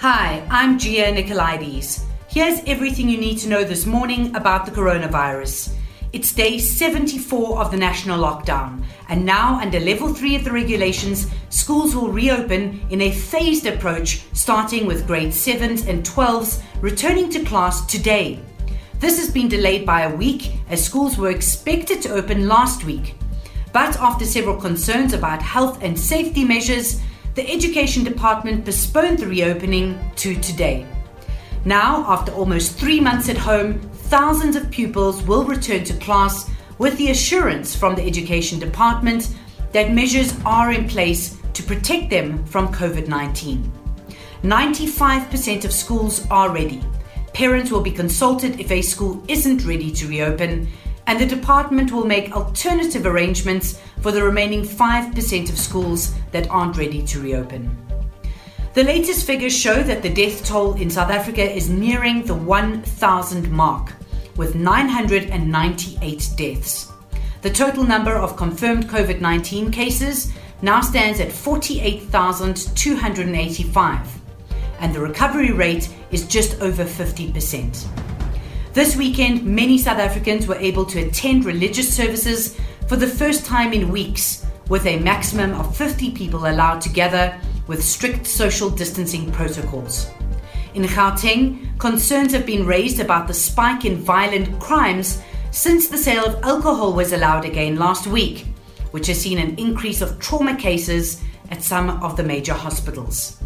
[0.00, 2.04] Hi, I'm Gia Nicolaides.
[2.28, 5.74] Here's everything you need to know this morning about the coronavirus.
[6.12, 11.26] It's day 74 of the national lockdown, and now, under level 3 of the regulations,
[11.48, 17.44] schools will reopen in a phased approach, starting with grade 7s and 12s returning to
[17.44, 18.38] class today.
[19.00, 23.16] This has been delayed by a week as schools were expected to open last week.
[23.72, 27.00] But after several concerns about health and safety measures,
[27.38, 30.84] the Education Department postponed the reopening to today.
[31.64, 33.78] Now, after almost three months at home,
[34.10, 39.36] thousands of pupils will return to class with the assurance from the Education Department
[39.70, 43.72] that measures are in place to protect them from COVID 19.
[44.42, 46.82] 95% of schools are ready.
[47.34, 50.66] Parents will be consulted if a school isn't ready to reopen,
[51.08, 56.76] and the department will make alternative arrangements for the remaining 5% of schools that aren't
[56.76, 57.74] ready to reopen.
[58.74, 63.50] The latest figures show that the death toll in South Africa is nearing the 1,000
[63.50, 63.94] mark,
[64.36, 66.92] with 998 deaths.
[67.40, 74.20] The total number of confirmed COVID 19 cases now stands at 48,285,
[74.80, 78.07] and the recovery rate is just over 50%.
[78.78, 83.72] This weekend, many South Africans were able to attend religious services for the first time
[83.72, 90.08] in weeks, with a maximum of 50 people allowed together with strict social distancing protocols.
[90.74, 96.26] In Gauteng, concerns have been raised about the spike in violent crimes since the sale
[96.26, 98.46] of alcohol was allowed again last week,
[98.92, 103.38] which has seen an increase of trauma cases at some of the major hospitals.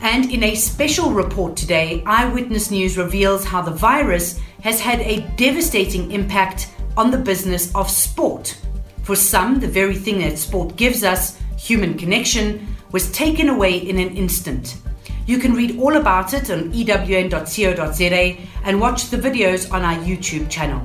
[0.00, 5.20] And in a special report today, Eyewitness News reveals how the virus has had a
[5.36, 8.58] devastating impact on the business of sport.
[9.02, 13.98] For some, the very thing that sport gives us, human connection, was taken away in
[13.98, 14.78] an instant.
[15.26, 20.48] You can read all about it on ewn.co.za and watch the videos on our YouTube
[20.48, 20.82] channel.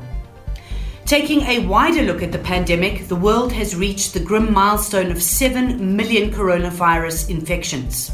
[1.06, 5.24] Taking a wider look at the pandemic, the world has reached the grim milestone of
[5.24, 8.12] 7 million coronavirus infections.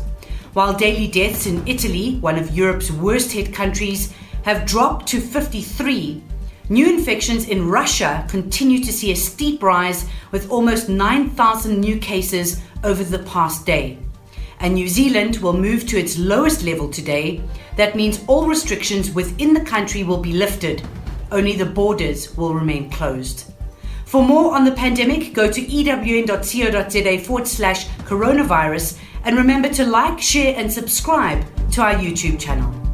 [0.53, 4.13] While daily deaths in Italy, one of Europe's worst hit countries,
[4.45, 6.21] have dropped to 53,
[6.69, 12.61] new infections in Russia continue to see a steep rise with almost 9,000 new cases
[12.83, 13.97] over the past day.
[14.59, 17.41] And New Zealand will move to its lowest level today.
[17.75, 20.87] That means all restrictions within the country will be lifted,
[21.31, 23.51] only the borders will remain closed.
[24.05, 30.21] For more on the pandemic, go to ewn.co.za forward slash coronavirus and remember to like,
[30.21, 32.84] share, and subscribe to our YouTube channel.